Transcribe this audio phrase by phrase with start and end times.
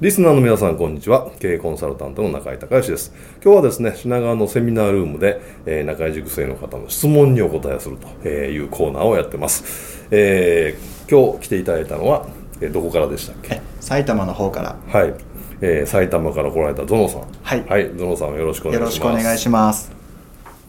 [0.00, 1.30] リスナーの皆さん、こんにちは。
[1.40, 3.12] 経営コンサルタントの中井隆義です。
[3.44, 10.08] 今日はですね、品川のセミナールームで、えー、中井塾生の方の質問にお答えするというコーナーをやってます。
[10.10, 12.26] えー、今日来ていただいたのは、
[12.62, 13.60] えー、どこからでしたっけ？
[13.80, 14.76] 埼玉の方から。
[14.88, 15.12] はい。
[15.60, 17.24] えー、埼玉から来られたゾノさん。
[17.42, 17.64] はい。
[17.68, 18.98] はい、ゾノさんよろしくお願いします。
[19.00, 19.92] よろしくお願いします。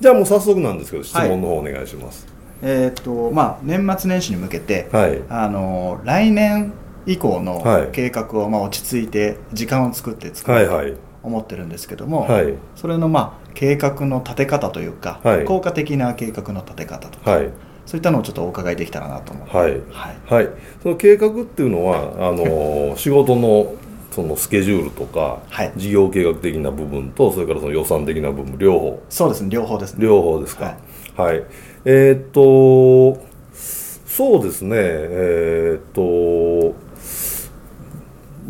[0.01, 2.27] じゃあもう早速なんですけど、質問の方お願いします。
[2.61, 6.73] はい、えっ、と、まあ、年末年始に向けて、はい、あの、来年、
[7.05, 10.81] 以降の計画をまあ落ち着いて時間を作って作ると
[11.23, 17.49] 思ってるんですけども、はい、それのまあ計画の立て方というか、はい、効果的な計画の立て方とか、はい、
[17.85, 19.81] そういったのをちょっとお伺いできたらなと思って、はい。
[20.25, 20.49] はい。
[20.81, 23.75] その計画っていうのはあの仕事の
[24.11, 29.03] そのスケジュールとか、はい、事業計画的な部分とそれからその予算的な部分両方。
[29.09, 29.49] そうですね。
[29.49, 30.03] 両方ですね。
[30.03, 30.77] 両方ですか。
[31.15, 31.43] はい、
[31.85, 33.21] えー、っと
[33.53, 34.75] そうですね。
[34.77, 36.01] えー、っと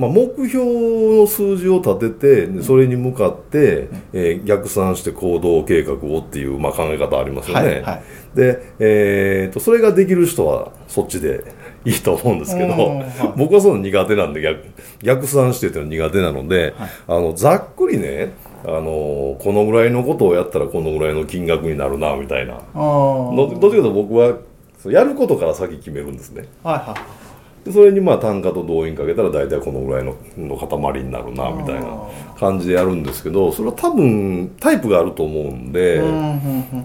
[0.01, 0.65] まあ、目標
[1.19, 8.03] の数字を立ててそれに向かって、えー、逆算して行動計画をっていう、まあ、考え方ありますよね、はいはい、
[8.35, 11.43] で、えーと、それができる人はそっちで
[11.85, 14.65] いいと思うんですけど、はい、僕はその苦手なんで逆
[15.03, 16.75] 逆算してっていうのは苦手なので、
[17.07, 22.59] あのざっくりねあのこのぐらいのことをやったらこのぐらいの金額になるなみたいな。
[22.75, 24.35] どどっちかというと僕は
[24.85, 26.45] やることから先決めるんですね。
[26.63, 27.21] はいはい
[27.63, 36.03] でそれにまあ単価と動員かけたら大体このぐらいのの塊になるなみたいな感じでやるんですけどそれは多分タイプがあると思うんで、あ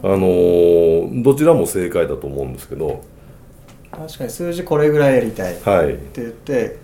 [0.02, 3.02] のどちらも正解だと思うんですけど
[3.90, 6.76] 確かに数字これぐらいやりたいって言って、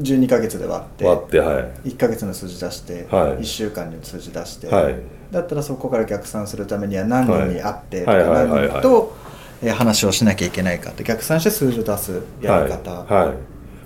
[0.00, 4.96] 12か月で割って割って、はい、1か月の数字出して、はい、1週間の数字出して、はい、
[5.30, 9.25] だったらそこから逆算するためには何人に会ってとか何人とえ
[9.74, 13.36] 話をしなきゃいけないかって逆算して数字を出すやり方、はい、はい、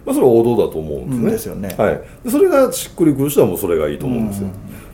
[0.04, 4.48] まあ、それは王道だと思うんですね、うん、ですよね、はい、でそれがしっくりくる人はもうそれがいいと思うんですよ、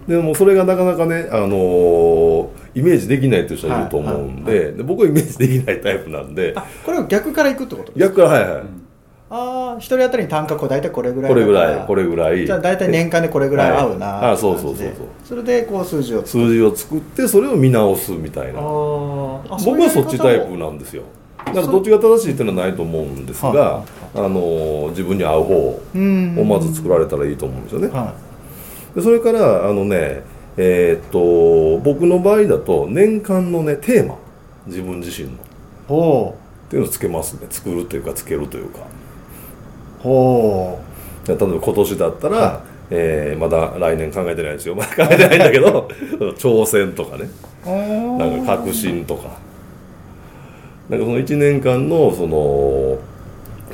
[0.09, 6.55] うん、でもそれがなかなかね、あのー、イメージできないという人はいると思うんではいはいはい、で僕はイメージできないタイプなんで。
[6.85, 8.15] これは逆からいくってことですか？
[8.15, 8.86] 逆からはいはい、うん
[9.29, 12.47] ああ一人当たりに単価こう大体これぐらいこれぐらいこれぐらい。
[12.47, 15.07] じゃあ大体年間でこれぐらい合うな、はい、あそうそうそうそう。
[15.25, 18.61] それでこう数字を数字を作ってそれを見直すみたいな。
[18.61, 21.03] 僕はそっちタイプなんですよ。
[21.45, 23.83] だからどっちが正しいっていうのはないと思うんですが、
[24.15, 27.91] あの自分に合う方をまず作られたらいいと思うんですよね。
[28.95, 30.23] でそれからあのね
[30.57, 34.17] えー、っと僕の場合だと年間のねテーマ。
[34.67, 35.31] 自分自身
[35.89, 36.35] の。
[36.67, 37.47] っていうのをつけますね。
[37.51, 38.81] 作るというかつけるというか
[40.01, 41.29] ほう。
[41.29, 44.75] 例えば今年だったら、はい、えー、まだ来年考えてないですよ。
[44.77, 45.89] まだ考えてないんだけど
[46.39, 47.29] 挑戦とかね。
[47.67, 49.47] なんか革新とか。
[50.89, 52.99] なんかその1年間のその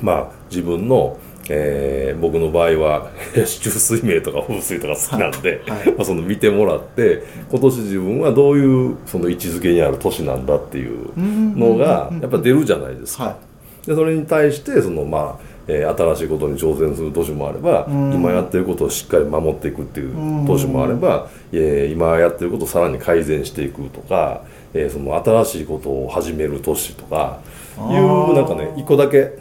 [0.00, 1.18] まあ自分の、
[1.50, 5.78] えー、僕の場合は 中水明とか風水とか好きなんで、はい。
[5.78, 13.24] はい、まあ、その見てもらって今年自分はどういうその位置づけにある年なんだっていうのがやっぱ出るじゃないですか。
[13.24, 13.36] は
[13.84, 24.42] い、でそれに対してそのまあえー、新しいことに挑戦する年もあれば、今やってることをしっかり守っていくっていう年もあれば、えー、今やってることをさらに改善していくとか、
[24.74, 27.40] えー、その新しいことを始める年とか
[27.78, 29.38] いうなんかね一個だけ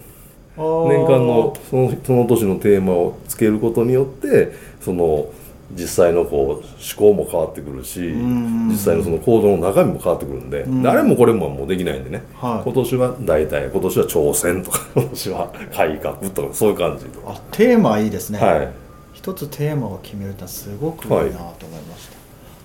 [0.57, 5.31] 年間のそのその年のテーマをつけることによってその
[5.73, 6.64] 実際のこう思
[6.97, 18.70] 考も変わってくるし実際のその行動の中身も変わってくるんで誰もこれももうできないんでね、はい、今年は大体今年は挑戦とか 今年は改革とかそういう感じあテーマいいですね、はい、
[19.14, 22.16] 一つテーマを決めるってすごくいいなと思いました、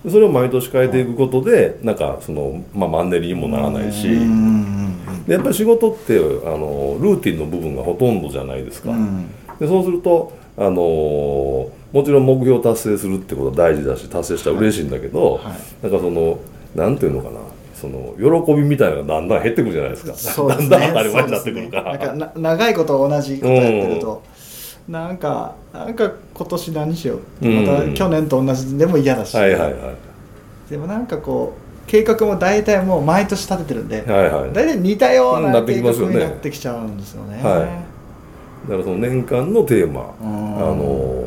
[0.07, 0.11] はい。
[0.11, 4.07] それを毎年変えていくことでなんかその、まあ、マンネリにもならないし
[5.25, 6.21] でやっぱり仕事ってあ
[6.51, 8.91] のルーティンの部分がほとんどじゃないですか。
[9.59, 15.43] でそうするとあのもちろん目標達成するってことは大事だし達成したら嬉しいんだけど、はい。
[15.45, 16.39] はい、なんかその
[16.75, 17.39] なんていうのかな
[17.73, 24.23] その喜びみたいなのがだんだん減ってくるじゃないですか、すね、だんだん当たり前になってくるから、ね、なんか長いこと同じことやってると、
[24.87, 37.35] なんかなんか今年何しよう、また去年と同じでも嫌だし、はいはいはい、でもなんかこう計画も大体もう毎年立ててるんで、はいはい、大体似たような計画になってきちゃうんですよね。
[37.43, 41.26] はい、だからその年間のテーマ、あの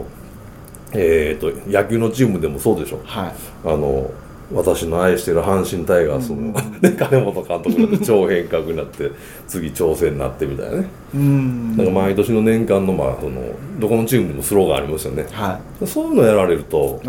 [0.93, 3.33] えーと、と野球のチームでもそうでしょ、はい、
[3.65, 4.11] あの
[4.53, 6.53] 私の愛してる阪神タイガースの、うん、
[6.83, 9.11] ね、金本監督が 超変革になって
[9.47, 10.87] 次挑戦になってみたいなね。
[11.15, 11.77] うん。
[11.77, 13.41] なんか毎年の年間の,、まあ、その
[13.79, 17.01] どこのチームでもスローガンありますよね、はい、そういうのやられると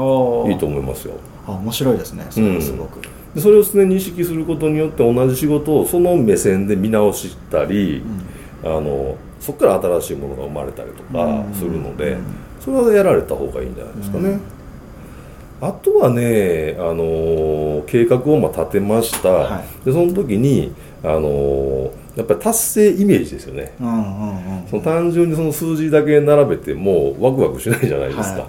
[0.48, 1.14] いいと思いますよ。
[1.48, 3.00] あ面白いですねそれはすごく、
[3.36, 8.04] うん、それを常に意識することによって同じ仕事をその目線で見直したり、
[8.64, 12.18] うん、あのそこから新しいものが生まれたりとかするので、
[12.64, 14.40] それはやられた方がいいんじゃないですかね、
[15.62, 20.74] あとはね、あのー、計画をまあ立てました、はい、でその時に、
[21.04, 28.48] あのー、やっぱり達成イメージですよね、うんうんうん、その単純にその数字だけ並べてもワクワクしないじゃないですか、は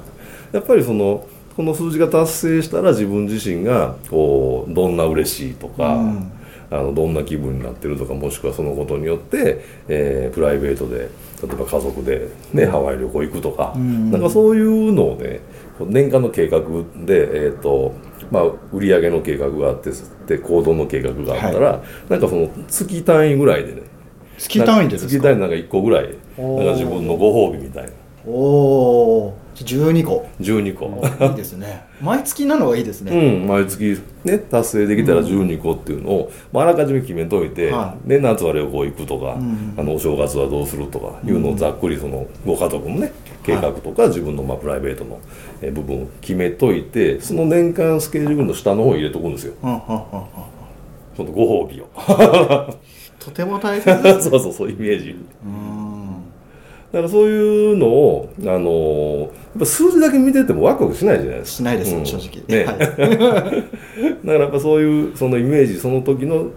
[0.53, 6.33] い、やっぱりそのこの数字が達成したら自分自身がこうどんな嬉しいとか、うん、
[6.71, 11.11] あのどんな気分になってるとかもしくはそのことによって、えー、プライベートで
[11.43, 15.41] 例えば家族で、ね、ハワイ旅行行くとか、うん、なんかそういうのをね
[15.81, 16.61] 年間の計画
[17.05, 17.95] で、えーと
[18.31, 19.91] まあ、売上の計画があって
[20.27, 23.83] で行動の計画があったら、はい、なんかその月単位ぐらいでね
[24.39, 25.11] 月単位ですか？
[25.11, 27.91] 月単位なんか1個ぐらいなんか自分のご褒美みたいな。
[28.25, 30.29] おお12個。
[30.41, 31.27] 12個。
[31.27, 31.85] いいですね。
[32.01, 33.13] 毎月なのがいいですね。
[33.13, 43.13] うん毎月ね達成できたら12個っていうのを、まあ、あらかじめ決めといて、はい、で夏は旅行行くとか、うん、あのお正月はどうするとかいうのをざっくりそのご家族のね
[43.45, 45.21] 計画とか、自分のまあプライベートの
[45.73, 49.83] 部分を決めといてその年間スケジュールの下の方に入れとくんですよ、うん、
[51.17, 51.89] そのご褒美を。
[53.19, 55.17] とても大切 そうそうそうイメージ。
[55.45, 55.72] うん
[56.93, 59.31] だからそういうのを、あのー、やっ
[59.61, 61.57] ぱ数字だけ見ててもワクワクしないじゃないですか。
[61.57, 62.43] しないです、うん、正直。
[62.47, 62.65] ね。
[62.65, 62.93] はい、 だか
[64.25, 66.49] らやっぱそういうそのイメージ、その時の、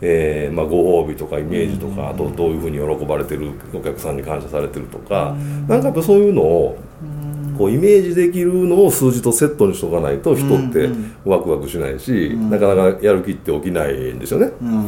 [0.00, 6.78] えーまあ、ご褒美とかイメージとか、あとどういうふうに喜ばれてるお客さんに感謝されてるとか、なんかやっぱそういうのを、
[7.58, 10.88] こうイメージできるのを数字とセットにしとかないと人って
[11.24, 14.52] ワクワクしないし、なかなかやる気って起きないんですよね。
[14.62, 14.84] うん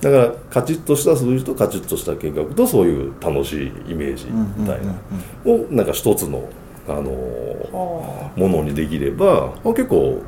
[0.00, 4.94] だからカチッとした数字とカチッとした計画とそういう楽しいイメージみたいな
[5.44, 6.48] をなんか一つの、
[6.88, 10.22] あのー、ものにできれば結構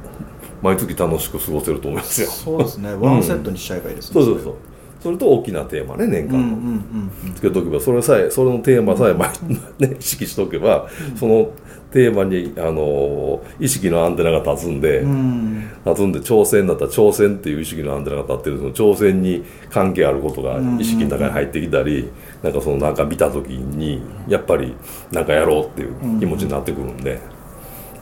[0.63, 2.29] 毎月楽しく過ごせると思いますよ。
[2.29, 2.93] そうですね。
[2.95, 4.55] ワンセットにしちゃえばいいですね、うん、そうそうそう
[5.01, 9.31] それと大きなテーマね年間の、つけとけばそれさえそれのテーマさえ毎、
[9.81, 11.51] ね、意識しとけば、その
[11.91, 18.59] テーマに、あの意識のアンテナが立つんで、うん、立つんで挑戦だったら挑戦っていう意識のアンテナが立ってる。
[18.59, 22.11] その挑戦に関係あることが意識の中に入ってきたり、うん、
[22.43, 24.75] なんかそのなんか見た時にやっぱり
[25.11, 27.19] なんかやろうっていう気持ちになってくるんで。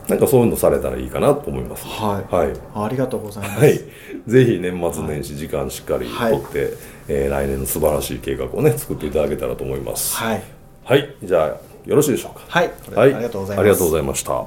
[0.09, 1.87] なんかそういうのされたらいいかなと思います。
[1.87, 2.35] はい。
[2.35, 3.61] はい、ありがとうございます。
[3.61, 3.79] はい。
[4.27, 6.73] ぜひ年末年始時間しっかりとって、はい、
[7.09, 10.17] えー、来年の素晴らしい計画をね作っていただけたらと思います。
[10.17, 10.43] はい。
[10.85, 11.15] はい。
[11.23, 11.47] じゃあ
[11.87, 12.45] よろしいでしょうか？
[12.49, 14.47] はい、はい、ありがとうございますありがとうございました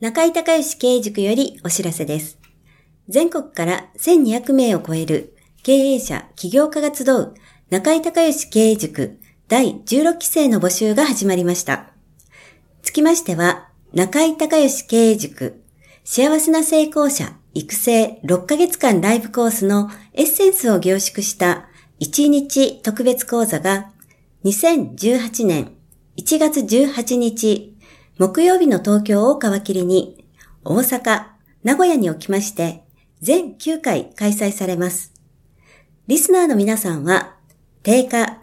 [0.00, 2.38] 中井隆義経営塾よりお知らせです
[3.08, 7.34] 全国から1200名を超える経営者、起業家が集う
[7.70, 11.86] 中井隆義経営塾第16期生の募集が始まりました。
[12.82, 15.62] つきましては、中井隆義経営塾
[16.04, 21.66] 幸せな成功者育成6ヶ月間ライブコースのエッセンスを凝縮した
[22.00, 23.90] 1日特別講座が
[24.44, 25.72] 2018年
[26.18, 27.74] 1月18日
[28.18, 30.26] 木曜日の東京を皮切りに
[30.62, 31.24] 大阪、
[31.64, 32.84] 名古屋におきまして
[33.22, 35.14] 全9回開催されます。
[36.06, 37.36] リスナーの皆さんは
[37.82, 38.42] 定価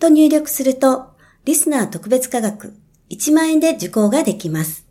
[0.00, 1.10] と入力すると、
[1.44, 2.74] リスナー特別価格
[3.10, 4.86] 1万円で受講ができます。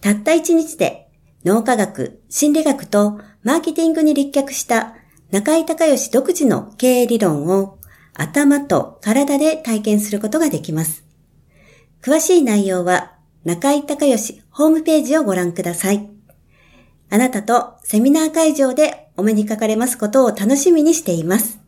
[0.00, 1.08] たった1日で
[1.44, 4.94] 脳科学、心理学とマーケティングに立脚した
[5.30, 7.78] 中井隆義独自の経営理論を
[8.14, 11.04] 頭と体で体験することができます。
[12.02, 13.12] 詳しい内容は
[13.44, 16.08] 中井隆義ホームページをご覧ください。
[17.10, 21.67] あなたとセミナー会場でお目にかかれますことを楽しみにしています。